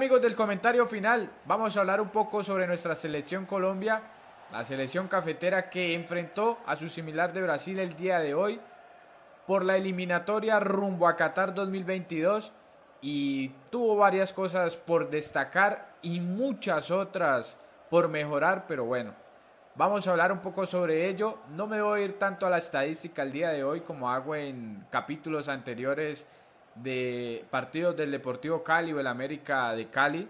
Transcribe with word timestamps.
amigos 0.00 0.22
del 0.22 0.34
comentario 0.34 0.86
final, 0.86 1.30
vamos 1.44 1.76
a 1.76 1.80
hablar 1.80 2.00
un 2.00 2.08
poco 2.08 2.42
sobre 2.42 2.66
nuestra 2.66 2.94
selección 2.94 3.44
Colombia, 3.44 4.00
la 4.50 4.64
selección 4.64 5.08
cafetera 5.08 5.68
que 5.68 5.92
enfrentó 5.92 6.56
a 6.64 6.74
su 6.74 6.88
similar 6.88 7.34
de 7.34 7.42
Brasil 7.42 7.78
el 7.78 7.92
día 7.92 8.18
de 8.18 8.32
hoy 8.32 8.58
por 9.46 9.62
la 9.62 9.76
eliminatoria 9.76 10.58
rumbo 10.58 11.06
a 11.06 11.16
Qatar 11.16 11.52
2022 11.52 12.50
y 13.02 13.50
tuvo 13.68 13.94
varias 13.96 14.32
cosas 14.32 14.74
por 14.74 15.10
destacar 15.10 15.92
y 16.00 16.20
muchas 16.20 16.90
otras 16.90 17.58
por 17.90 18.08
mejorar, 18.08 18.64
pero 18.66 18.86
bueno, 18.86 19.12
vamos 19.74 20.08
a 20.08 20.12
hablar 20.12 20.32
un 20.32 20.40
poco 20.40 20.64
sobre 20.64 21.10
ello. 21.10 21.40
No 21.50 21.66
me 21.66 21.82
voy 21.82 22.00
a 22.00 22.04
ir 22.06 22.18
tanto 22.18 22.46
a 22.46 22.50
la 22.50 22.56
estadística 22.56 23.20
el 23.20 23.32
día 23.32 23.50
de 23.50 23.64
hoy 23.64 23.82
como 23.82 24.08
hago 24.08 24.34
en 24.34 24.86
capítulos 24.90 25.50
anteriores 25.50 26.26
de 26.74 27.44
partidos 27.50 27.96
del 27.96 28.10
Deportivo 28.10 28.62
Cali 28.62 28.92
o 28.92 29.00
el 29.00 29.06
América 29.06 29.74
de 29.74 29.88
Cali. 29.88 30.28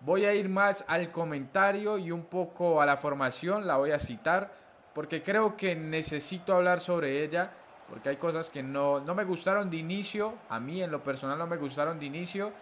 Voy 0.00 0.24
a 0.24 0.34
ir 0.34 0.48
más 0.48 0.84
al 0.86 1.10
comentario 1.10 1.96
y 1.98 2.10
un 2.10 2.24
poco 2.24 2.82
a 2.82 2.86
la 2.86 2.96
formación, 2.96 3.66
la 3.66 3.76
voy 3.76 3.92
a 3.92 3.98
citar, 3.98 4.52
porque 4.94 5.22
creo 5.22 5.56
que 5.56 5.74
necesito 5.74 6.54
hablar 6.54 6.80
sobre 6.80 7.24
ella, 7.24 7.50
porque 7.88 8.10
hay 8.10 8.16
cosas 8.16 8.50
que 8.50 8.62
no, 8.62 9.00
no 9.00 9.14
me 9.14 9.24
gustaron 9.24 9.70
de 9.70 9.78
inicio, 9.78 10.34
a 10.48 10.60
mí 10.60 10.82
en 10.82 10.90
lo 10.90 11.02
personal 11.02 11.38
no 11.38 11.46
me 11.46 11.56
gustaron 11.56 11.98
de 11.98 12.06
inicio. 12.06 12.52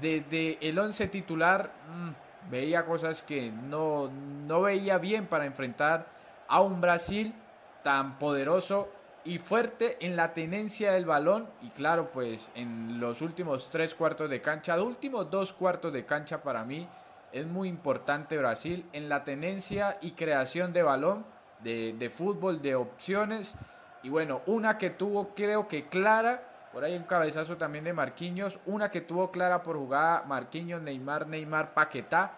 Desde 0.00 0.58
el 0.66 0.78
11 0.78 1.08
titular 1.08 1.72
mm, 1.88 2.50
veía 2.50 2.84
cosas 2.84 3.22
que 3.22 3.50
no, 3.50 4.10
no 4.10 4.62
veía 4.62 4.98
bien 4.98 5.26
para 5.26 5.46
enfrentar 5.46 6.06
a 6.46 6.60
un 6.60 6.80
Brasil 6.80 7.34
tan 7.82 8.18
poderoso 8.18 8.88
y 9.28 9.38
fuerte 9.38 9.98
en 10.00 10.16
la 10.16 10.32
tenencia 10.32 10.92
del 10.92 11.04
balón. 11.04 11.48
Y 11.60 11.68
claro 11.68 12.10
pues 12.10 12.50
en 12.54 12.98
los 12.98 13.20
últimos 13.20 13.68
tres 13.70 13.94
cuartos 13.94 14.30
de 14.30 14.40
cancha, 14.40 14.76
los 14.76 14.86
últimos 14.86 15.30
dos 15.30 15.52
cuartos 15.52 15.92
de 15.92 16.06
cancha 16.06 16.42
para 16.42 16.64
mí 16.64 16.88
es 17.30 17.46
muy 17.46 17.68
importante 17.68 18.38
Brasil 18.38 18.86
en 18.94 19.10
la 19.10 19.24
tenencia 19.24 19.98
y 20.00 20.12
creación 20.12 20.72
de 20.72 20.82
balón, 20.82 21.26
de, 21.60 21.92
de 21.92 22.08
fútbol, 22.08 22.62
de 22.62 22.74
opciones. 22.74 23.54
Y 24.02 24.08
bueno, 24.08 24.40
una 24.46 24.78
que 24.78 24.88
tuvo 24.88 25.34
creo 25.34 25.68
que 25.68 25.88
clara, 25.88 26.40
por 26.72 26.84
ahí 26.84 26.96
un 26.96 27.02
cabezazo 27.02 27.58
también 27.58 27.84
de 27.84 27.92
Marquinhos, 27.92 28.58
una 28.64 28.90
que 28.90 29.02
tuvo 29.02 29.30
clara 29.30 29.62
por 29.62 29.76
jugada 29.76 30.22
Marquinhos, 30.22 30.80
Neymar, 30.80 31.26
Neymar, 31.26 31.74
Paquetá, 31.74 32.32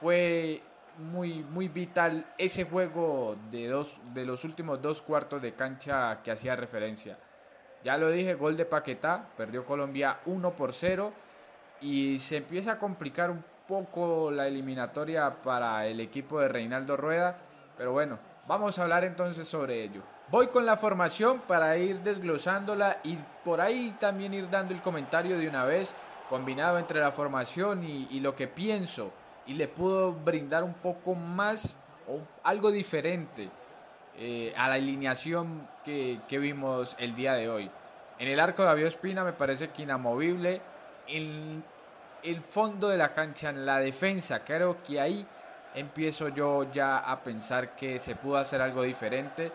fue 0.00 0.62
muy, 0.98 1.42
muy 1.42 1.68
vital 1.68 2.26
ese 2.38 2.64
juego 2.64 3.36
de, 3.50 3.68
dos, 3.68 3.96
de 4.12 4.24
los 4.24 4.44
últimos 4.44 4.80
dos 4.80 5.02
cuartos 5.02 5.40
de 5.42 5.54
cancha 5.54 6.22
que 6.22 6.30
hacía 6.30 6.56
referencia. 6.56 7.18
Ya 7.82 7.96
lo 7.96 8.10
dije, 8.10 8.34
gol 8.34 8.56
de 8.56 8.66
Paquetá, 8.66 9.26
perdió 9.36 9.64
Colombia 9.64 10.20
1 10.26 10.50
por 10.52 10.72
0 10.72 11.12
y 11.80 12.18
se 12.18 12.36
empieza 12.38 12.72
a 12.72 12.78
complicar 12.78 13.30
un 13.30 13.42
poco 13.66 14.30
la 14.30 14.46
eliminatoria 14.46 15.42
para 15.42 15.86
el 15.86 16.00
equipo 16.00 16.40
de 16.40 16.48
Reinaldo 16.48 16.96
Rueda, 16.96 17.36
pero 17.78 17.92
bueno, 17.92 18.18
vamos 18.46 18.78
a 18.78 18.82
hablar 18.82 19.04
entonces 19.04 19.48
sobre 19.48 19.82
ello. 19.82 20.02
Voy 20.28 20.48
con 20.48 20.66
la 20.66 20.76
formación 20.76 21.40
para 21.40 21.76
ir 21.76 22.00
desglosándola 22.00 22.98
y 23.02 23.16
por 23.44 23.60
ahí 23.60 23.96
también 23.98 24.34
ir 24.34 24.50
dando 24.50 24.74
el 24.74 24.82
comentario 24.82 25.38
de 25.38 25.48
una 25.48 25.64
vez, 25.64 25.94
combinado 26.28 26.78
entre 26.78 27.00
la 27.00 27.12
formación 27.12 27.82
y, 27.82 28.08
y 28.10 28.20
lo 28.20 28.36
que 28.36 28.46
pienso 28.46 29.12
y 29.50 29.54
le 29.54 29.66
pudo 29.66 30.12
brindar 30.12 30.62
un 30.62 30.74
poco 30.74 31.16
más 31.16 31.74
o 32.06 32.20
algo 32.44 32.70
diferente 32.70 33.48
eh, 34.16 34.54
a 34.56 34.68
la 34.68 34.74
alineación 34.74 35.68
que, 35.84 36.20
que, 36.28 36.38
vimos 36.38 36.94
el 37.00 37.16
día 37.16 37.34
de 37.34 37.48
hoy. 37.48 37.68
En 38.20 38.28
el 38.28 38.38
arco 38.38 38.62
de 38.62 38.68
David 38.68 38.84
Espina 38.84 39.24
me 39.24 39.32
parece 39.32 39.70
que 39.70 39.82
inamovible. 39.82 40.60
En 41.08 41.64
el 42.22 42.40
fondo 42.42 42.90
de 42.90 42.96
la 42.96 43.12
cancha, 43.12 43.50
en 43.50 43.66
la 43.66 43.80
defensa, 43.80 44.44
creo 44.44 44.84
que 44.84 45.00
ahí 45.00 45.26
empiezo 45.74 46.28
yo 46.28 46.70
ya 46.70 46.98
a 46.98 47.20
pensar 47.20 47.74
que 47.74 47.98
se 47.98 48.14
pudo 48.14 48.36
hacer 48.36 48.62
algo 48.62 48.84
diferente. 48.84 49.50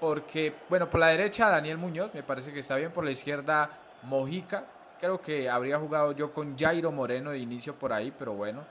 Porque, 0.00 0.54
bueno, 0.70 0.88
por 0.88 1.00
la 1.00 1.08
derecha 1.08 1.50
Daniel 1.50 1.76
Muñoz, 1.76 2.14
me 2.14 2.22
parece 2.22 2.50
que 2.50 2.60
está 2.60 2.76
bien. 2.76 2.92
Por 2.92 3.04
la 3.04 3.10
izquierda 3.10 3.68
Mojica, 4.04 4.64
Creo 5.00 5.20
que 5.20 5.48
habría 5.48 5.78
jugado 5.78 6.12
yo 6.12 6.32
con 6.32 6.58
Jairo 6.58 6.90
Moreno 6.90 7.30
de 7.30 7.38
inicio 7.38 7.78
por 7.78 7.92
ahí, 7.92 8.12
pero 8.16 8.34
bueno. 8.34 8.64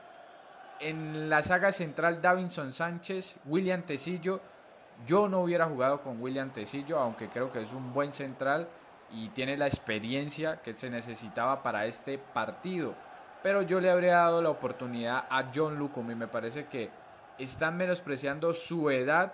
En 0.79 1.29
la 1.29 1.41
saga 1.41 1.71
central, 1.71 2.21
Davinson 2.21 2.73
Sánchez, 2.73 3.37
William 3.45 3.83
Tecillo. 3.83 4.41
Yo 5.05 5.29
no 5.29 5.41
hubiera 5.41 5.65
jugado 5.65 6.01
con 6.01 6.21
William 6.21 6.51
Tecillo, 6.51 6.99
aunque 6.99 7.29
creo 7.29 7.51
que 7.51 7.61
es 7.61 7.71
un 7.71 7.93
buen 7.93 8.11
central 8.11 8.67
y 9.11 9.29
tiene 9.29 9.57
la 9.57 9.67
experiencia 9.67 10.61
que 10.61 10.73
se 10.73 10.89
necesitaba 10.89 11.63
para 11.63 11.85
este 11.85 12.17
partido. 12.17 12.93
Pero 13.41 13.61
yo 13.61 13.79
le 13.79 13.89
habría 13.89 14.15
dado 14.15 14.41
la 14.41 14.49
oportunidad 14.49 15.25
a 15.29 15.51
John 15.53 15.77
Lucum 15.77 16.11
y 16.11 16.15
me 16.15 16.27
parece 16.27 16.65
que 16.65 16.89
están 17.37 17.77
menospreciando 17.77 18.53
su 18.53 18.89
edad 18.89 19.33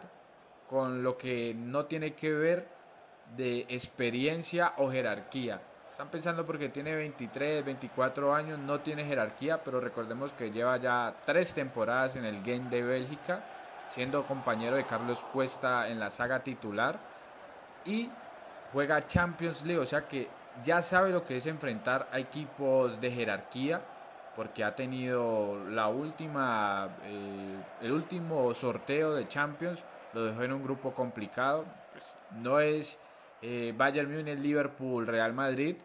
con 0.70 1.02
lo 1.02 1.18
que 1.18 1.56
no 1.56 1.86
tiene 1.86 2.14
que 2.14 2.32
ver 2.32 2.68
de 3.36 3.66
experiencia 3.70 4.74
o 4.78 4.92
jerarquía. 4.92 5.62
Están 5.94 6.10
pensando 6.10 6.44
porque 6.44 6.70
tiene 6.70 6.96
23, 6.96 7.64
24 7.64 8.34
años, 8.34 8.58
no 8.58 8.80
tiene 8.80 9.06
jerarquía, 9.06 9.64
pero 9.64 9.80
recordemos 9.80 10.32
que 10.32 10.50
lleva 10.50 10.78
ya 10.78 11.14
tres 11.24 11.54
temporadas 11.54 12.16
en 12.16 12.26
el 12.26 12.42
Game 12.42 12.68
de 12.72 12.82
Bélgica, 12.82 13.44
siendo 13.90 14.26
compañero 14.26 14.76
de 14.76 14.88
Carlos 14.88 15.24
Cuesta 15.32 15.88
en 15.90 16.00
la 16.00 16.10
saga 16.10 16.40
titular 16.40 17.00
y 17.86 18.10
juega 18.72 19.06
Champions 19.06 19.62
League, 19.62 19.84
o 19.84 19.86
sea 19.86 20.08
que 20.08 20.30
ya 20.64 20.82
sabe 20.82 21.12
lo 21.12 21.24
que 21.24 21.38
es 21.38 21.46
enfrentar 21.46 22.10
a 22.12 22.18
equipos 22.18 23.00
de 23.00 23.12
jerarquía, 23.12 23.80
porque 24.36 24.64
ha 24.64 24.74
tenido 24.74 25.64
la 25.70 25.90
última, 25.90 26.90
eh, 27.04 27.56
el 27.84 27.92
último 27.92 28.52
sorteo 28.56 29.14
de 29.14 29.28
Champions, 29.28 29.84
lo 30.14 30.24
dejó 30.24 30.42
en 30.42 30.54
un 30.54 30.64
grupo 30.64 30.92
complicado, 30.92 31.66
pues 31.92 32.04
no 32.32 32.60
es 32.60 32.98
eh, 33.46 33.74
Bayern 33.76 34.10
Múnich, 34.10 34.40
Liverpool, 34.40 35.06
Real 35.06 35.34
Madrid, 35.34 35.76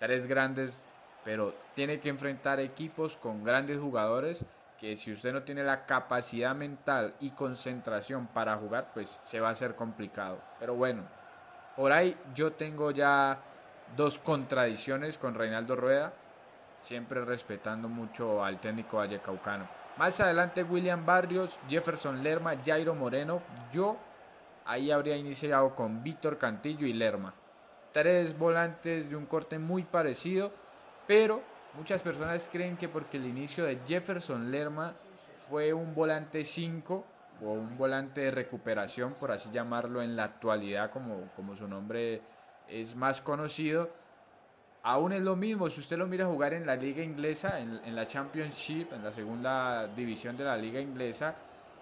tres 0.00 0.26
grandes, 0.26 0.84
pero 1.24 1.54
tiene 1.74 2.00
que 2.00 2.08
enfrentar 2.08 2.58
equipos 2.58 3.16
con 3.16 3.44
grandes 3.44 3.78
jugadores 3.78 4.44
que 4.80 4.96
si 4.96 5.12
usted 5.12 5.32
no 5.32 5.44
tiene 5.44 5.62
la 5.62 5.86
capacidad 5.86 6.52
mental 6.52 7.14
y 7.20 7.30
concentración 7.30 8.26
para 8.26 8.56
jugar, 8.56 8.90
pues 8.92 9.20
se 9.22 9.38
va 9.38 9.48
a 9.48 9.52
hacer 9.52 9.76
complicado. 9.76 10.40
Pero 10.58 10.74
bueno, 10.74 11.04
por 11.76 11.92
ahí 11.92 12.16
yo 12.34 12.52
tengo 12.52 12.90
ya 12.90 13.38
dos 13.96 14.18
contradicciones 14.18 15.16
con 15.16 15.34
Reinaldo 15.34 15.76
Rueda, 15.76 16.12
siempre 16.80 17.24
respetando 17.24 17.88
mucho 17.88 18.44
al 18.44 18.58
técnico 18.58 18.96
vallecaucano. 18.96 19.68
Más 19.96 20.18
adelante 20.18 20.64
William 20.64 21.06
Barrios, 21.06 21.56
Jefferson 21.68 22.20
Lerma, 22.20 22.54
Jairo 22.64 22.96
Moreno, 22.96 23.42
yo 23.72 23.96
ahí 24.64 24.90
habría 24.90 25.16
iniciado 25.16 25.74
con 25.74 26.02
Víctor 26.02 26.38
Cantillo 26.38 26.86
y 26.86 26.92
Lerma. 26.92 27.34
Tres 27.92 28.36
volantes 28.36 29.08
de 29.08 29.16
un 29.16 29.26
corte 29.26 29.58
muy 29.58 29.84
parecido, 29.84 30.52
pero 31.06 31.42
muchas 31.74 32.02
personas 32.02 32.48
creen 32.50 32.76
que 32.76 32.88
porque 32.88 33.16
el 33.16 33.26
inicio 33.26 33.64
de 33.64 33.78
Jefferson 33.86 34.50
Lerma 34.50 34.94
fue 35.48 35.72
un 35.72 35.94
volante 35.94 36.44
5 36.44 37.04
o 37.42 37.52
un 37.52 37.76
volante 37.76 38.22
de 38.22 38.30
recuperación, 38.30 39.14
por 39.14 39.30
así 39.32 39.50
llamarlo 39.52 40.02
en 40.02 40.16
la 40.16 40.24
actualidad, 40.24 40.90
como, 40.90 41.30
como 41.36 41.54
su 41.56 41.68
nombre 41.68 42.22
es 42.68 42.96
más 42.96 43.20
conocido, 43.20 43.90
aún 44.82 45.12
es 45.12 45.22
lo 45.22 45.36
mismo, 45.36 45.68
si 45.68 45.80
usted 45.80 45.98
lo 45.98 46.06
mira 46.06 46.26
jugar 46.26 46.54
en 46.54 46.66
la 46.66 46.76
liga 46.76 47.02
inglesa, 47.02 47.60
en, 47.60 47.80
en 47.84 47.94
la 47.94 48.06
Championship, 48.06 48.92
en 48.92 49.04
la 49.04 49.12
segunda 49.12 49.86
división 49.88 50.36
de 50.36 50.44
la 50.44 50.56
liga 50.56 50.80
inglesa, 50.80 51.34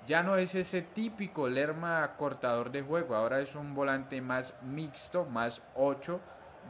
ya 0.07 0.23
no 0.23 0.37
es 0.37 0.55
ese 0.55 0.83
típico 0.83 1.49
Lerma 1.49 2.15
cortador 2.17 2.73
de 2.73 2.83
juego, 2.83 3.15
ahora 3.15 3.41
es 3.41 3.55
un 3.55 3.75
volante 3.75 4.21
más 4.21 4.55
mixto, 4.63 5.25
más 5.25 5.63
8 5.77 6.21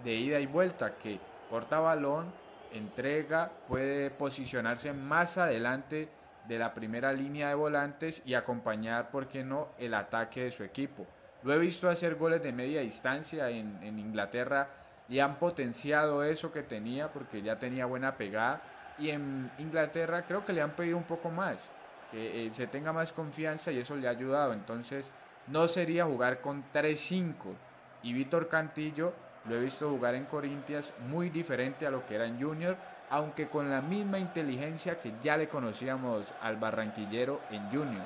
de 0.05 0.15
ida 0.15 0.41
y 0.41 0.47
vuelta, 0.47 0.97
que 0.97 1.19
corta 1.49 1.81
balón, 1.81 2.33
entrega, 2.73 3.51
puede 3.69 4.11
posicionarse 4.11 4.93
más 4.93 5.39
adelante 5.39 6.09
de 6.47 6.59
la 6.59 6.75
primera 6.75 7.13
línea 7.13 7.49
de 7.49 7.55
volantes 7.55 8.23
y 8.25 8.35
acompañar, 8.35 9.11
¿por 9.11 9.29
qué 9.29 9.45
no?, 9.45 9.69
el 9.79 9.95
ataque 9.95 10.45
de 10.45 10.51
su 10.51 10.65
equipo. 10.65 11.07
Lo 11.43 11.55
he 11.55 11.59
visto 11.59 11.89
hacer 11.89 12.17
goles 12.17 12.43
de 12.43 12.53
media 12.53 12.81
distancia 12.81 13.49
en, 13.49 13.83
en 13.83 13.99
Inglaterra 13.99 14.69
y 15.09 15.21
han 15.21 15.37
potenciado 15.37 16.23
eso 16.23 16.53
que 16.53 16.63
tenía 16.63 17.13
porque 17.13 17.43
ya 17.43 17.59
tenía 17.59 17.87
buena 17.87 18.17
pegada 18.17 18.63
y 18.99 19.11
en 19.11 19.51
Inglaterra 19.59 20.25
creo 20.27 20.45
que 20.45 20.53
le 20.53 20.63
han 20.63 20.73
pedido 20.73 20.97
un 20.97 21.05
poco 21.05 21.31
más 21.31 21.71
que 22.13 22.47
eh, 22.47 22.51
se 22.55 22.69
tenga 22.69 22.93
más 22.93 23.13
confianza 23.13 23.73
y 23.73 23.79
eso 23.79 23.97
le 23.97 24.07
ha 24.07 24.11
ayudado. 24.11 24.53
Entonces, 24.53 25.11
no 25.49 25.67
sería 25.67 26.05
jugar 26.05 26.41
con 26.41 26.65
3-5. 26.73 27.33
Y 28.05 28.13
Víctor 28.13 28.49
Cantillo 28.49 29.13
lo 29.49 29.57
he 29.57 29.61
visto 29.61 29.91
jugar 29.91 30.15
en 30.15 30.27
Corintias 30.27 30.93
muy 31.09 31.31
diferente 31.31 31.87
a 31.87 31.91
lo 31.91 32.07
que 32.07 32.15
era 32.15 32.27
en 32.27 32.41
Junior, 32.41 32.77
aunque 33.11 33.49
con 33.49 33.71
la 33.71 33.81
misma 33.81 34.19
inteligencia 34.19 35.01
que 35.01 35.13
ya 35.23 35.37
le 35.37 35.49
conocíamos 35.49 36.33
al 36.41 36.57
barranquillero 36.57 37.41
en 37.51 37.69
Junior. 37.71 38.05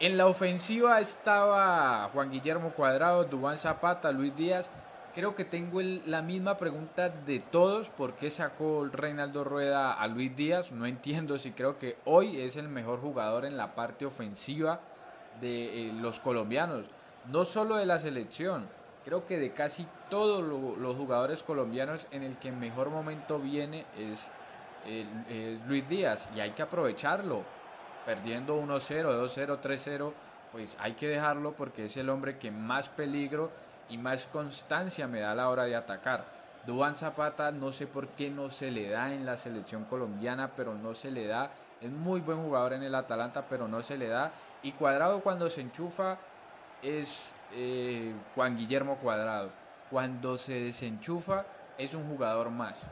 En 0.00 0.16
la 0.16 0.26
ofensiva 0.26 1.00
estaba 1.00 2.08
Juan 2.12 2.30
Guillermo 2.30 2.70
Cuadrado, 2.70 3.24
Dubán 3.24 3.58
Zapata, 3.58 4.12
Luis 4.12 4.34
Díaz, 4.36 4.70
Creo 5.18 5.34
que 5.34 5.44
tengo 5.44 5.80
la 5.82 6.22
misma 6.22 6.56
pregunta 6.58 7.08
de 7.08 7.40
todos. 7.40 7.88
¿Por 7.88 8.14
qué 8.14 8.30
sacó 8.30 8.84
Reinaldo 8.84 9.42
Rueda 9.42 9.92
a 9.92 10.06
Luis 10.06 10.36
Díaz? 10.36 10.70
No 10.70 10.86
entiendo 10.86 11.40
si 11.40 11.50
creo 11.50 11.76
que 11.76 11.96
hoy 12.04 12.40
es 12.40 12.54
el 12.54 12.68
mejor 12.68 13.00
jugador 13.00 13.44
en 13.44 13.56
la 13.56 13.74
parte 13.74 14.06
ofensiva 14.06 14.78
de 15.40 15.88
eh, 15.88 15.92
los 15.92 16.20
colombianos. 16.20 16.84
No 17.32 17.44
solo 17.44 17.78
de 17.78 17.86
la 17.86 17.98
selección. 17.98 18.68
Creo 19.04 19.26
que 19.26 19.38
de 19.38 19.50
casi 19.50 19.88
todos 20.08 20.40
los 20.78 20.96
jugadores 20.96 21.42
colombianos 21.42 22.06
en 22.12 22.22
el 22.22 22.38
que 22.38 22.52
mejor 22.52 22.88
momento 22.88 23.40
viene 23.40 23.86
es 23.98 24.28
Luis 25.66 25.88
Díaz. 25.88 26.28
Y 26.36 26.38
hay 26.38 26.52
que 26.52 26.62
aprovecharlo. 26.62 27.42
Perdiendo 28.06 28.56
1-0, 28.56 29.20
2-0, 29.20 29.60
3-0. 29.60 30.12
Pues 30.52 30.76
hay 30.78 30.92
que 30.92 31.08
dejarlo 31.08 31.54
porque 31.54 31.86
es 31.86 31.96
el 31.96 32.08
hombre 32.08 32.38
que 32.38 32.52
más 32.52 32.88
peligro 32.88 33.50
y 33.88 33.98
más 33.98 34.26
constancia 34.26 35.06
me 35.06 35.20
da 35.20 35.32
a 35.32 35.34
la 35.34 35.48
hora 35.48 35.64
de 35.64 35.76
atacar. 35.76 36.24
Dubán 36.66 36.96
Zapata 36.96 37.50
no 37.50 37.72
sé 37.72 37.86
por 37.86 38.08
qué 38.08 38.30
no 38.30 38.50
se 38.50 38.70
le 38.70 38.90
da 38.90 39.12
en 39.12 39.24
la 39.24 39.36
selección 39.36 39.84
colombiana, 39.84 40.52
pero 40.54 40.74
no 40.74 40.94
se 40.94 41.10
le 41.10 41.26
da. 41.26 41.50
Es 41.80 41.90
muy 41.90 42.20
buen 42.20 42.42
jugador 42.42 42.74
en 42.74 42.82
el 42.82 42.94
Atalanta, 42.94 43.46
pero 43.48 43.68
no 43.68 43.82
se 43.82 43.96
le 43.96 44.08
da. 44.08 44.32
Y 44.62 44.72
Cuadrado 44.72 45.20
cuando 45.20 45.48
se 45.48 45.62
enchufa 45.62 46.18
es 46.82 47.22
eh, 47.54 48.12
Juan 48.34 48.56
Guillermo 48.56 48.96
Cuadrado. 48.96 49.50
Cuando 49.90 50.36
se 50.36 50.64
desenchufa 50.64 51.46
es 51.78 51.94
un 51.94 52.06
jugador 52.08 52.50
más. 52.50 52.86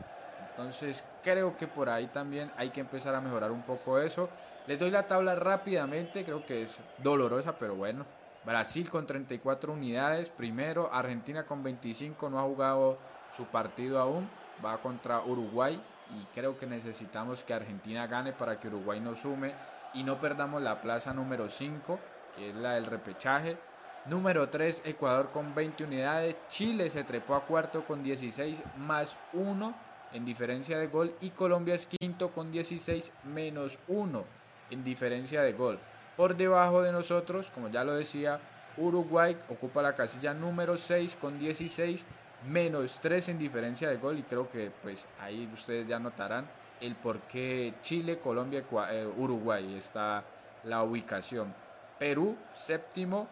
Entonces 0.50 1.04
creo 1.22 1.56
que 1.58 1.66
por 1.66 1.90
ahí 1.90 2.06
también 2.06 2.50
hay 2.56 2.70
que 2.70 2.81
empezar 2.81 3.14
a 3.14 3.20
mejorar 3.20 3.50
un 3.50 3.62
poco 3.62 3.98
eso. 3.98 4.31
Les 4.66 4.81
doy 4.81 4.90
la 4.90 5.06
tabla 5.06 5.34
rápidamente, 5.34 6.25
creo 6.25 6.46
que 6.46 6.62
es 6.62 6.78
dolorosa, 6.98 7.52
pero 7.58 7.75
bueno, 7.75 8.06
Brasil 8.46 8.88
con 8.88 9.06
34 9.06 9.72
unidades, 9.72 10.31
primero. 10.31 10.88
Argentina 10.93 11.44
con 11.44 11.64
25, 11.64 12.31
no 12.31 12.38
ha 12.38 12.44
jugado 12.44 12.96
su 13.37 13.44
partido 13.46 13.98
aún. 13.98 14.31
Va 14.64 14.78
contra 14.78 15.20
Uruguay 15.20 15.82
y 16.14 16.25
creo 16.32 16.56
que 16.56 16.64
necesitamos 16.64 17.43
que 17.43 17.52
Argentina 17.52 18.06
gane 18.06 18.32
para 18.32 18.60
que 18.60 18.69
Uruguay 18.69 19.00
nos 19.00 19.19
sume 19.19 19.52
y 19.94 20.04
no 20.04 20.20
perdamos 20.20 20.62
la 20.62 20.81
plaza 20.81 21.12
número 21.12 21.50
5, 21.50 21.98
que 22.37 22.50
es 22.50 22.54
la 22.54 22.75
del 22.75 22.87
repechaje. 22.87 23.58
Número 24.06 24.48
3, 24.48 24.82
Ecuador 24.84 25.31
con 25.32 25.52
20 25.52 25.82
unidades. 25.82 26.37
Chile 26.46 26.88
se 26.88 27.02
trepó 27.02 27.34
a 27.34 27.44
cuarto 27.44 27.84
con 27.84 28.04
16 28.04 28.62
más 28.76 29.19
1 29.32 29.75
en 30.12 30.25
diferencia 30.25 30.78
de 30.78 30.87
gol. 30.87 31.16
Y 31.20 31.31
Colombia 31.31 31.75
es 31.75 31.87
quinto 31.87 32.31
con 32.31 32.52
16 32.52 33.12
menos 33.25 33.76
1 33.88 34.25
en 34.70 34.84
diferencia 34.84 35.43
de 35.43 35.52
gol. 35.52 35.81
Por 36.16 36.36
debajo 36.36 36.82
de 36.82 36.92
nosotros, 36.92 37.50
como 37.54 37.68
ya 37.68 37.84
lo 37.84 37.94
decía, 37.94 38.40
Uruguay 38.76 39.36
ocupa 39.48 39.82
la 39.82 39.94
casilla 39.94 40.34
número 40.34 40.76
6 40.76 41.16
con 41.20 41.38
16 41.38 42.06
menos 42.48 42.98
3 43.00 43.30
en 43.30 43.38
diferencia 43.38 43.88
de 43.88 43.96
gol 43.96 44.18
y 44.18 44.22
creo 44.22 44.50
que 44.50 44.70
pues 44.82 45.06
ahí 45.20 45.48
ustedes 45.52 45.86
ya 45.86 45.98
notarán 45.98 46.46
el 46.80 46.94
por 46.94 47.20
qué 47.22 47.74
Chile, 47.82 48.18
Colombia, 48.18 48.64
eh, 48.90 49.10
Uruguay 49.16 49.74
está 49.76 50.22
la 50.64 50.82
ubicación. 50.82 51.54
Perú 51.98 52.36
séptimo 52.54 53.28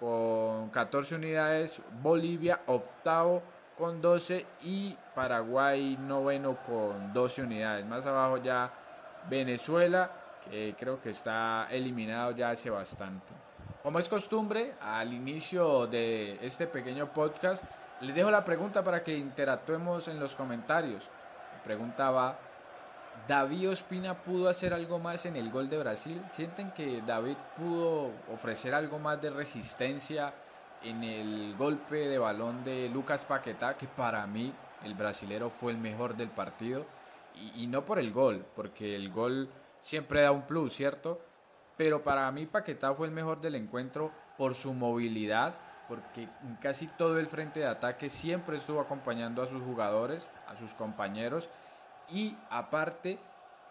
con 0.00 0.70
14 0.70 1.14
unidades, 1.14 1.80
Bolivia 2.02 2.60
octavo 2.66 3.42
con 3.78 4.00
12 4.00 4.46
y 4.62 4.96
Paraguay 5.14 5.96
noveno 5.96 6.56
con 6.66 7.12
12 7.12 7.42
unidades. 7.42 7.86
Más 7.86 8.04
abajo 8.04 8.38
ya 8.38 8.72
Venezuela 9.28 10.10
que 10.48 10.74
creo 10.78 11.00
que 11.00 11.10
está 11.10 11.68
eliminado 11.70 12.32
ya 12.32 12.50
hace 12.50 12.70
bastante. 12.70 13.32
Como 13.82 13.98
es 13.98 14.08
costumbre, 14.08 14.74
al 14.80 15.12
inicio 15.12 15.86
de 15.86 16.38
este 16.42 16.66
pequeño 16.66 17.12
podcast, 17.12 17.64
les 18.02 18.14
dejo 18.14 18.30
la 18.30 18.44
pregunta 18.44 18.84
para 18.84 19.02
que 19.02 19.16
interactuemos 19.16 20.06
en 20.08 20.20
los 20.20 20.34
comentarios. 20.34 21.08
preguntaba, 21.64 22.38
¿David 23.26 23.70
Ospina 23.70 24.14
pudo 24.14 24.48
hacer 24.48 24.74
algo 24.74 24.98
más 24.98 25.24
en 25.24 25.36
el 25.36 25.50
gol 25.50 25.68
de 25.68 25.78
Brasil? 25.78 26.22
¿Sienten 26.32 26.72
que 26.72 27.02
David 27.06 27.36
pudo 27.56 28.10
ofrecer 28.32 28.74
algo 28.74 28.98
más 28.98 29.20
de 29.20 29.30
resistencia 29.30 30.34
en 30.82 31.02
el 31.04 31.54
golpe 31.56 32.08
de 32.08 32.18
balón 32.18 32.64
de 32.64 32.88
Lucas 32.88 33.24
Paquetá, 33.24 33.76
que 33.76 33.86
para 33.86 34.26
mí 34.26 34.52
el 34.84 34.94
brasilero 34.94 35.50
fue 35.50 35.72
el 35.72 35.78
mejor 35.78 36.16
del 36.16 36.28
partido? 36.28 36.86
Y, 37.34 37.64
y 37.64 37.66
no 37.66 37.84
por 37.84 37.98
el 37.98 38.12
gol, 38.12 38.44
porque 38.56 38.96
el 38.96 39.10
gol 39.10 39.48
siempre 39.82 40.22
da 40.22 40.32
un 40.32 40.42
plus, 40.42 40.74
¿cierto? 40.74 41.20
Pero 41.76 42.02
para 42.02 42.30
mí 42.30 42.46
Paquetá 42.46 42.94
fue 42.94 43.06
el 43.06 43.12
mejor 43.12 43.40
del 43.40 43.54
encuentro 43.54 44.12
por 44.36 44.54
su 44.54 44.72
movilidad, 44.74 45.54
porque 45.88 46.28
en 46.42 46.56
casi 46.60 46.86
todo 46.86 47.18
el 47.18 47.26
frente 47.26 47.60
de 47.60 47.66
ataque 47.66 48.10
siempre 48.10 48.58
estuvo 48.58 48.80
acompañando 48.80 49.42
a 49.42 49.46
sus 49.46 49.62
jugadores, 49.62 50.28
a 50.46 50.56
sus 50.56 50.74
compañeros, 50.74 51.48
y 52.10 52.36
aparte 52.50 53.18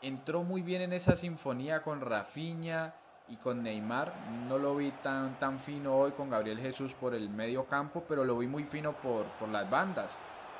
entró 0.01 0.44
muy 0.44 0.61
bien 0.61 0.81
en 0.81 0.94
esa 0.94 1.15
sinfonía 1.15 1.81
con 1.81 2.01
Rafinha 2.01 2.94
y 3.27 3.35
con 3.38 3.63
Neymar. 3.63 4.13
No 4.47 4.57
lo 4.57 4.75
vi 4.75 4.91
tan, 5.03 5.38
tan 5.39 5.59
fino 5.59 5.95
hoy 5.95 6.12
con 6.13 6.29
Gabriel 6.29 6.59
Jesús 6.59 6.94
por 6.94 7.13
el 7.13 7.29
medio 7.29 7.65
campo, 7.65 8.03
pero 8.07 8.23
lo 8.23 8.38
vi 8.38 8.47
muy 8.47 8.63
fino 8.63 8.94
por, 8.94 9.25
por 9.39 9.50
las 9.50 9.69
bandas. 9.69 10.12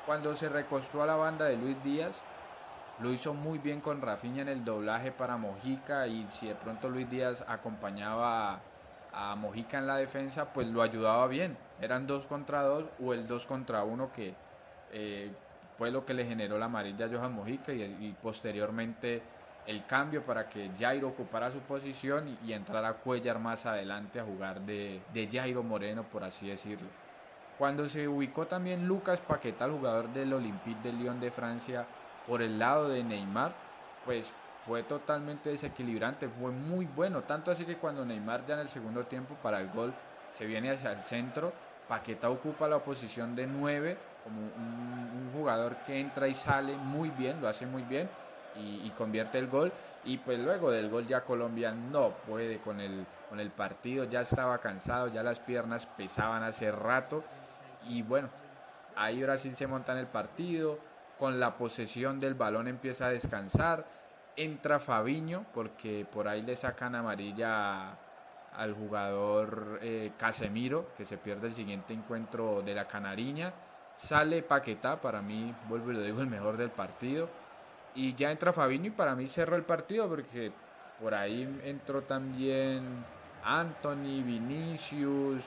Cuando 0.06 0.34
se 0.34 0.48
recostó 0.48 1.02
a 1.02 1.06
la 1.06 1.16
banda 1.16 1.46
de 1.46 1.56
Luis 1.56 1.82
Díaz, 1.82 2.20
lo 3.00 3.12
hizo 3.12 3.32
muy 3.32 3.58
bien 3.58 3.80
con 3.80 4.02
Rafinha 4.02 4.42
en 4.42 4.48
el 4.48 4.64
doblaje 4.64 5.10
para 5.10 5.36
Mojica 5.36 6.06
y 6.06 6.26
si 6.30 6.48
de 6.48 6.54
pronto 6.54 6.88
Luis 6.88 7.08
Díaz 7.08 7.44
acompañaba 7.48 8.60
a, 9.12 9.34
Mojica 9.36 9.78
en 9.78 9.86
la 9.86 9.96
defensa, 9.96 10.52
pues 10.52 10.68
lo 10.68 10.82
ayudaba 10.82 11.26
bien. 11.26 11.56
Eran 11.80 12.06
dos 12.06 12.26
contra 12.26 12.62
dos 12.62 12.84
o 13.02 13.14
el 13.14 13.26
dos 13.26 13.46
contra 13.46 13.84
uno 13.84 14.12
que 14.12 14.34
eh, 14.92 15.32
fue 15.78 15.90
lo 15.90 16.04
que 16.04 16.12
le 16.12 16.26
generó 16.26 16.58
la 16.58 16.66
amarilla 16.66 17.06
a 17.06 17.08
Johan 17.08 17.32
Mojica 17.32 17.72
y, 17.72 18.14
posteriormente 18.22 19.22
el 19.66 19.86
cambio 19.86 20.22
para 20.22 20.48
que 20.48 20.70
Jairo 20.78 21.08
ocupara 21.08 21.50
su 21.50 21.60
posición 21.60 22.36
y, 22.44 22.52
entrara 22.52 22.94
Cuellar 22.94 23.38
más 23.38 23.64
adelante 23.64 24.20
a 24.20 24.24
jugar 24.24 24.60
de, 24.60 25.00
Jairo 25.32 25.62
Moreno, 25.62 26.02
por 26.02 26.24
así 26.24 26.48
decirlo. 26.48 26.88
Cuando 27.56 27.88
se 27.88 28.08
ubicó 28.08 28.46
también 28.46 28.86
Lucas 28.86 29.20
Paqueta, 29.20 29.66
el 29.66 29.72
jugador 29.72 30.08
del 30.12 30.32
Olympique 30.32 30.80
de 30.82 30.92
Lyon 30.92 31.20
de 31.20 31.30
Francia, 31.30 31.86
por 32.26 32.42
el 32.42 32.58
lado 32.58 32.88
de 32.88 33.02
Neymar, 33.02 33.54
pues 34.04 34.32
fue 34.66 34.82
totalmente 34.82 35.50
desequilibrante, 35.50 36.28
fue 36.28 36.50
muy 36.50 36.84
bueno, 36.84 37.22
tanto 37.22 37.50
así 37.50 37.64
que 37.64 37.76
cuando 37.76 38.04
Neymar 38.04 38.46
ya 38.46 38.54
en 38.54 38.60
el 38.60 38.68
segundo 38.68 39.04
tiempo 39.04 39.34
para 39.42 39.60
el 39.60 39.70
gol 39.70 39.92
se 40.36 40.46
viene 40.46 40.70
hacia 40.70 40.92
el 40.92 40.98
centro, 40.98 41.52
Paqueta 41.88 42.30
ocupa 42.30 42.68
la 42.68 42.78
posición 42.78 43.34
de 43.34 43.46
9 43.46 43.98
como 44.22 44.40
un, 44.42 45.30
jugador 45.32 45.76
que 45.86 45.98
entra 45.98 46.28
y 46.28 46.34
sale 46.34 46.76
muy 46.76 47.10
bien, 47.10 47.40
lo 47.40 47.48
hace 47.48 47.64
muy 47.64 47.82
bien 47.82 48.08
y, 48.56 48.90
convierte 48.90 49.38
el 49.38 49.46
gol. 49.46 49.72
Y 50.04 50.18
pues 50.18 50.38
luego 50.38 50.70
del 50.70 50.90
gol 50.90 51.06
ya 51.06 51.22
Colombia 51.22 51.72
no 51.72 52.10
puede 52.26 52.58
con 52.58 52.80
el, 52.80 53.06
con 53.28 53.40
el 53.40 53.50
partido, 53.50 54.04
ya 54.04 54.20
estaba 54.20 54.58
cansado, 54.58 55.08
ya 55.08 55.22
las 55.22 55.40
piernas 55.40 55.86
pesaban 55.86 56.42
hace 56.42 56.70
rato. 56.70 57.22
Y 57.88 58.02
bueno, 58.02 58.28
ahí 58.96 59.22
Brasil 59.22 59.54
se 59.54 59.66
monta 59.66 59.92
en 59.92 59.98
el 59.98 60.06
partido, 60.06 60.78
con 61.20 61.38
la 61.38 61.58
posesión 61.58 62.18
del 62.18 62.32
balón 62.32 62.66
empieza 62.66 63.04
a 63.04 63.10
descansar, 63.10 63.84
entra 64.36 64.80
Fabiño 64.80 65.44
porque 65.52 66.06
por 66.10 66.26
ahí 66.26 66.40
le 66.40 66.56
sacan 66.56 66.94
amarilla 66.94 67.90
al 68.56 68.72
jugador 68.72 69.80
eh, 69.82 70.12
Casemiro 70.16 70.94
que 70.96 71.04
se 71.04 71.18
pierde 71.18 71.48
el 71.48 71.52
siguiente 71.52 71.92
encuentro 71.92 72.62
de 72.62 72.74
la 72.74 72.88
Canariña, 72.88 73.52
sale 73.92 74.42
Paquetá, 74.42 74.98
para 74.98 75.20
mí, 75.20 75.54
vuelvo 75.68 75.90
y 75.90 75.94
lo 75.96 76.00
digo, 76.00 76.22
el 76.22 76.26
mejor 76.26 76.56
del 76.56 76.70
partido, 76.70 77.28
y 77.94 78.14
ya 78.14 78.30
entra 78.30 78.54
Fabiño 78.54 78.86
y 78.86 78.90
para 78.92 79.14
mí 79.14 79.28
cerró 79.28 79.56
el 79.56 79.64
partido 79.64 80.08
porque 80.08 80.50
por 80.98 81.14
ahí 81.14 81.60
entró 81.64 82.00
también 82.00 83.04
Anthony, 83.44 84.24
Vinicius 84.24 85.44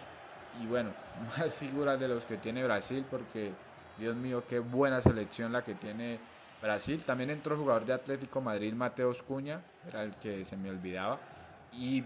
y 0.61 0.67
bueno, 0.67 0.91
más 1.35 1.51
figuras 1.55 1.99
de 1.99 2.09
los 2.09 2.25
que 2.25 2.37
tiene 2.37 2.63
Brasil 2.63 3.03
porque 3.09 3.53
Dios 3.97 4.15
mío, 4.15 4.43
qué 4.47 4.59
buena 4.59 5.01
selección 5.01 5.51
la 5.51 5.63
que 5.63 5.75
tiene 5.75 6.19
Brasil. 6.61 7.03
También 7.03 7.29
entró 7.29 7.55
el 7.55 7.61
jugador 7.61 7.85
de 7.85 7.93
Atlético 7.93 8.41
Madrid, 8.41 8.73
Mateos 8.73 9.21
Cuña, 9.21 9.61
era 9.87 10.03
el 10.03 10.15
que 10.15 10.45
se 10.45 10.57
me 10.57 10.69
olvidaba. 10.69 11.19
Y 11.73 12.03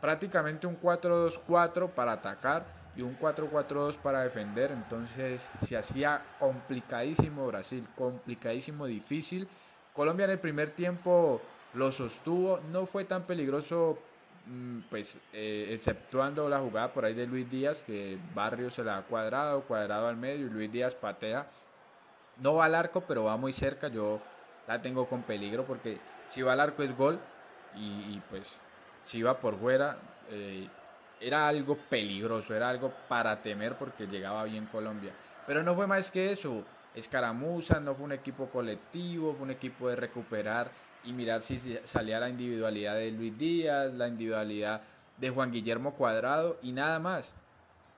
prácticamente 0.00 0.66
un 0.66 0.80
4-2-4 0.80 1.90
para 1.90 2.12
atacar 2.12 2.66
y 2.96 3.02
un 3.02 3.18
4-4-2 3.18 3.96
para 3.96 4.22
defender. 4.22 4.70
Entonces 4.70 5.48
se 5.60 5.76
hacía 5.76 6.22
complicadísimo 6.38 7.46
Brasil, 7.46 7.86
complicadísimo, 7.96 8.86
difícil. 8.86 9.48
Colombia 9.94 10.24
en 10.24 10.32
el 10.32 10.38
primer 10.38 10.70
tiempo 10.70 11.40
lo 11.74 11.92
sostuvo, 11.92 12.60
no 12.72 12.86
fue 12.86 13.04
tan 13.04 13.24
peligroso 13.24 13.98
pues 14.90 15.18
eh, 15.32 15.68
exceptuando 15.70 16.48
la 16.48 16.60
jugada 16.60 16.92
por 16.92 17.04
ahí 17.04 17.14
de 17.14 17.26
Luis 17.26 17.50
Díaz, 17.50 17.82
que 17.82 18.18
Barrio 18.34 18.70
se 18.70 18.84
la 18.84 18.98
ha 18.98 19.02
cuadrado, 19.02 19.62
cuadrado 19.62 20.08
al 20.08 20.16
medio 20.16 20.46
y 20.46 20.50
Luis 20.50 20.72
Díaz 20.72 20.94
patea. 20.94 21.46
No 22.38 22.54
va 22.54 22.66
al 22.66 22.74
arco, 22.74 23.02
pero 23.02 23.24
va 23.24 23.36
muy 23.36 23.52
cerca. 23.52 23.88
Yo 23.88 24.20
la 24.66 24.80
tengo 24.80 25.08
con 25.08 25.22
peligro 25.22 25.64
porque 25.64 25.98
si 26.28 26.42
va 26.42 26.52
al 26.52 26.60
arco 26.60 26.82
es 26.82 26.96
gol 26.96 27.18
y, 27.74 28.20
pues 28.30 28.58
si 29.02 29.22
va 29.22 29.38
por 29.38 29.58
fuera, 29.58 29.98
eh, 30.30 30.68
era 31.20 31.48
algo 31.48 31.76
peligroso, 31.88 32.54
era 32.54 32.68
algo 32.68 32.92
para 33.08 33.40
temer 33.40 33.76
porque 33.76 34.06
llegaba 34.06 34.44
bien 34.44 34.66
Colombia. 34.66 35.12
Pero 35.46 35.62
no 35.62 35.74
fue 35.74 35.86
más 35.86 36.10
que 36.10 36.30
eso, 36.30 36.64
escaramuza, 36.98 37.80
no 37.80 37.94
fue 37.94 38.04
un 38.04 38.12
equipo 38.12 38.46
colectivo, 38.46 39.34
fue 39.34 39.44
un 39.44 39.50
equipo 39.50 39.88
de 39.88 39.96
recuperar 39.96 40.70
y 41.04 41.12
mirar 41.12 41.42
si 41.42 41.78
salía 41.84 42.20
la 42.20 42.28
individualidad 42.28 42.94
de 42.96 43.10
Luis 43.10 43.36
Díaz, 43.38 43.92
la 43.94 44.08
individualidad 44.08 44.82
de 45.16 45.30
Juan 45.30 45.50
Guillermo 45.50 45.94
Cuadrado 45.94 46.58
y 46.62 46.72
nada 46.72 46.98
más. 46.98 47.34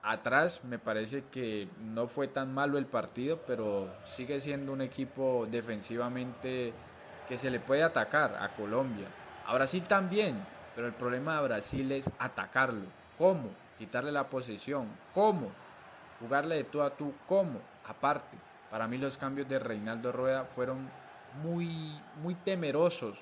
Atrás 0.03 0.61
me 0.63 0.79
parece 0.79 1.25
que 1.31 1.67
no 1.79 2.07
fue 2.07 2.27
tan 2.27 2.53
malo 2.53 2.79
el 2.79 2.87
partido, 2.87 3.39
pero 3.45 3.87
sigue 4.05 4.41
siendo 4.41 4.73
un 4.73 4.81
equipo 4.81 5.47
defensivamente 5.49 6.73
que 7.27 7.37
se 7.37 7.51
le 7.51 7.59
puede 7.59 7.83
atacar 7.83 8.35
a 8.41 8.55
Colombia. 8.55 9.07
A 9.45 9.53
Brasil 9.53 9.83
también, 9.87 10.43
pero 10.75 10.87
el 10.87 10.93
problema 10.93 11.35
de 11.35 11.47
Brasil 11.47 11.91
es 11.91 12.09
atacarlo. 12.17 12.85
¿Cómo? 13.17 13.49
Quitarle 13.77 14.11
la 14.11 14.27
posesión. 14.27 14.87
¿Cómo? 15.13 15.51
Jugarle 16.19 16.55
de 16.55 16.63
tú 16.63 16.81
a 16.81 16.89
tú. 16.89 17.13
¿Cómo? 17.27 17.59
Aparte, 17.85 18.37
para 18.71 18.87
mí 18.87 18.97
los 18.97 19.17
cambios 19.17 19.49
de 19.49 19.59
Reinaldo 19.59 20.13
Rueda 20.13 20.45
fueron 20.45 20.89
muy, 21.43 21.69
muy 22.23 22.35
temerosos, 22.35 23.19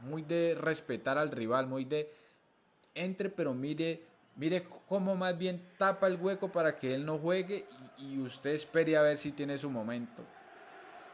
muy 0.00 0.22
de 0.22 0.56
respetar 0.58 1.18
al 1.18 1.30
rival, 1.30 1.66
muy 1.66 1.84
de 1.84 2.10
entre, 2.94 3.28
pero 3.28 3.52
mire, 3.52 4.02
mire 4.36 4.64
cómo 4.88 5.14
más 5.14 5.36
bien 5.36 5.62
tapa 5.76 6.06
el 6.06 6.16
hueco 6.16 6.50
para 6.50 6.78
que 6.78 6.94
él 6.94 7.04
no 7.04 7.18
juegue 7.18 7.66
y, 7.98 8.18
usted 8.18 8.50
espere 8.50 8.96
a 8.96 9.02
ver 9.02 9.18
si 9.18 9.32
tiene 9.32 9.58
su 9.58 9.68
momento. 9.68 10.24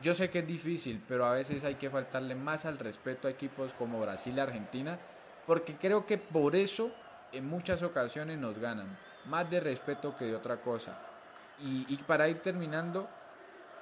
Yo 0.00 0.14
sé 0.14 0.31
que 0.31 0.38
es 0.40 0.47
difícil, 0.47 1.02
pero 1.09 1.25
a 1.25 1.33
veces 1.33 1.64
hay 1.64 1.75
que 1.75 1.90
faltarle 1.90 2.37
más 2.37 2.66
al 2.66 2.78
respeto 2.78 3.26
a 3.26 3.33
equipos 3.33 3.73
como 3.75 4.00
Brasil 4.00 4.35
y 4.37 4.40
Argentina, 4.40 4.99
porque 5.47 5.75
creo 5.76 6.07
que 6.07 6.19
por 6.19 6.54
eso 6.54 6.93
en 7.33 7.49
muchas 7.49 7.83
ocasiones 7.83 8.38
nos 8.38 8.57
ganan, 8.57 8.97
más 9.26 9.50
de 9.50 9.59
respeto 9.59 10.16
que 10.16 10.26
de 10.26 10.37
otra 10.37 10.61
cosa. 10.61 10.97
Y 11.61 11.97
para 12.07 12.28
ir 12.28 12.40
terminando, 12.40 13.09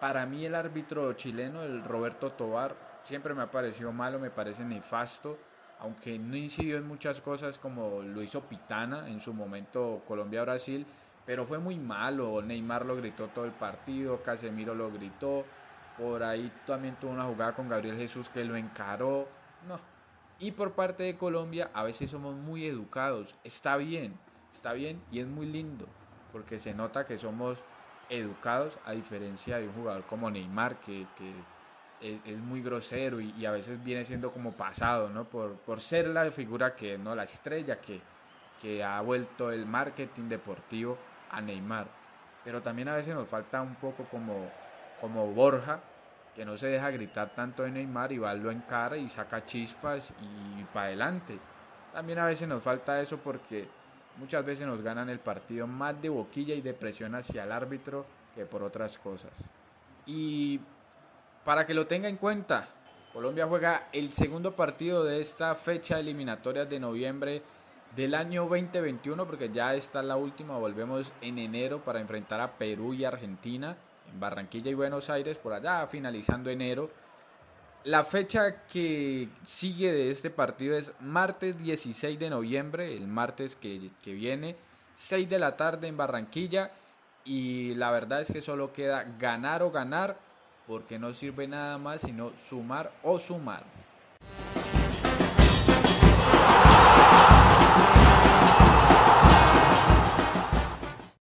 para 0.03 0.27
mí 0.27 0.45
el 0.45 0.57
árbitro 0.57 1.13
chileno, 1.13 1.63
el 1.63 1.85
Roberto 1.85 2.33
Tobar, 2.33 2.75
siempre 3.05 3.35
me 3.35 3.43
ha 3.43 3.53
parecido 3.53 3.93
malo, 3.93 4.19
me 4.19 4.31
parece 4.31 4.65
nefasto, 4.65 5.39
aunque 5.79 6.19
no 6.19 6.37
incidió 6.37 6.77
en 6.77 6.89
muchas 6.89 7.21
cosas 7.21 7.57
como 7.57 8.03
lo 8.03 8.21
hizo 8.21 8.41
Pitana 8.41 9.09
en 9.09 9.21
su 9.21 9.33
momento 9.33 10.03
Colombia-Brasil, 10.09 10.85
pero 11.25 11.47
fue 11.47 11.61
muy 11.61 11.79
malo. 11.79 12.43
Neymar 12.43 12.85
lo 12.85 12.97
gritó 12.97 13.29
todo 13.29 13.45
el 13.45 13.53
partido, 13.53 14.21
Casemiro 14.25 14.75
lo 14.75 14.91
gritó, 14.91 15.45
por 15.97 16.25
ahí 16.25 16.51
también 16.67 16.97
tuvo 16.97 17.13
una 17.13 17.27
jugada 17.27 17.55
con 17.55 17.69
Gabriel 17.69 17.97
Jesús 17.97 18.29
que 18.29 18.45
lo 18.45 18.57
encaró. 18.57 19.29
No. 19.69 19.79
Y 20.41 20.51
por 20.51 20.73
parte 20.73 21.05
de 21.05 21.17
Colombia 21.17 21.71
a 21.73 21.85
veces 21.85 22.11
somos 22.11 22.35
muy 22.35 22.67
educados. 22.67 23.37
Está 23.45 23.77
bien, 23.77 24.19
está 24.53 24.73
bien 24.73 25.01
y 25.13 25.21
es 25.21 25.29
muy 25.29 25.47
lindo, 25.47 25.87
porque 26.33 26.59
se 26.59 26.75
nota 26.75 27.07
que 27.07 27.19
somos 27.19 27.63
educados 28.13 28.79
a 28.85 28.93
diferencia 28.93 29.59
de 29.59 29.67
un 29.67 29.75
jugador 29.75 30.05
como 30.05 30.31
Neymar 30.31 30.77
que, 30.81 31.07
es, 32.01 32.39
muy 32.39 32.63
grosero 32.63 33.21
y, 33.21 33.47
a 33.47 33.51
veces 33.53 33.83
viene 33.83 34.05
siendo 34.05 34.33
como 34.33 34.53
pasado, 34.53 35.09
¿no? 35.09 35.25
Por, 35.25 35.55
por 35.57 35.81
ser 35.81 36.09
la 36.09 36.31
figura 36.31 36.75
que, 36.75 36.99
¿no? 36.99 37.15
La 37.15 37.25
estrella 37.25 37.81
que, 37.81 38.01
que 38.61 38.85
ha 38.85 39.01
vuelto 39.01 39.51
el 39.51 39.67
marketing 39.67 40.29
deportivo 40.29 40.99
a 41.31 41.41
Neymar. 41.41 41.87
Pero 42.45 42.61
también 42.61 42.89
a 42.89 42.97
veces 42.97 43.15
nos 43.15 43.29
falta 43.29 43.63
un 43.63 43.77
poco 43.77 44.05
como, 44.05 44.51
como 45.01 45.27
Borja, 45.29 45.81
que 46.35 46.45
no 46.45 46.57
se 46.57 46.67
deja 46.67 46.91
gritar 46.91 47.35
tanto 47.35 47.63
de 47.63 47.71
Neymar 47.71 48.13
y 48.13 48.19
va 48.19 48.35
lo 48.35 48.51
encara 48.51 48.97
y 48.97 49.09
saca 49.09 49.47
chispas 49.47 50.13
y 50.21 50.65
para 50.65 50.87
adelante. 50.87 51.39
También 51.93 52.19
a 52.19 52.27
veces 52.27 52.49
nos 52.49 52.63
falta 52.63 53.01
eso 53.01 53.19
porque 53.19 53.69
muchas 54.19 54.45
veces 54.45 54.67
nos 54.67 54.83
ganan 54.83 55.09
el 55.09 55.19
partido 55.19 55.67
más 55.67 56.01
de 56.01 56.09
boquilla 56.09 56.55
y 56.55 56.61
de 56.61 56.75
presión 56.75 57.15
hacia 57.15 57.45
el 57.45 57.53
árbitro 57.53 58.05
que 58.35 58.45
por 58.45 58.63
otras 58.63 58.99
cosas. 58.99 59.33
Y 60.07 60.61
para 61.45 61.67
que 61.67 61.75
lo 61.75 61.87
tenga 61.87 62.09
en 62.09 62.17
cuenta, 62.17 62.69
Colombia 63.13 63.47
juega 63.47 63.89
el 63.93 64.13
segundo 64.13 64.57
partido 64.57 65.05
de 65.05 65.21
esta 65.21 65.55
fecha 65.55 66.01
eliminatoria 66.01 66.65
de 66.65 66.81
noviembre 66.81 67.43
del 67.95 68.15
año 68.15 68.47
2021, 68.47 69.27
porque 69.27 69.51
ya 69.51 69.75
está 69.75 70.03
la 70.03 70.17
última, 70.17 70.57
volvemos 70.57 71.13
en 71.21 71.39
enero 71.39 71.85
para 71.85 72.01
enfrentar 72.01 72.41
a 72.41 72.53
Perú 72.53 72.95
y 72.95 73.05
Argentina, 73.05 73.77
en 74.11 74.19
Barranquilla 74.19 74.71
y 74.71 74.75
Buenos 74.75 75.11
Aires, 75.11 75.37
por 75.37 75.53
allá 75.53 75.87
finalizando 75.87 76.49
enero. 76.49 76.91
La 77.85 78.05
fecha 78.05 78.65
que 78.69 79.29
sigue 79.45 79.93
de 79.93 80.13
este 80.13 80.31
partido 80.31 80.77
es 80.77 80.93
martes 81.01 81.59
16 81.59 82.17
de 82.17 82.31
noviembre, 82.31 82.97
el 82.97 83.09
martes 83.09 83.57
que, 83.57 83.91
viene, 84.05 84.55
6 84.95 85.29
de 85.29 85.39
la 85.41 85.57
tarde 85.57 85.89
en 85.89 85.97
Barranquilla. 85.97 86.71
Y 87.25 87.75
la 87.75 87.91
verdad 87.91 88.21
es 88.21 88.31
que 88.31 88.41
solo 88.41 88.73
queda 88.73 89.05
ganar 89.19 89.63
o 89.63 89.73
ganar, 89.73 90.17
porque 90.69 91.01
no 91.01 91.13
sirve 91.13 91.49
nada 91.49 91.77
más 91.79 92.03
sino 92.03 92.31
sumar 92.49 92.93
o 93.03 93.19
sumar. 93.19 93.65